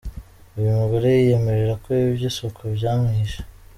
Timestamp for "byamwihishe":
2.75-3.41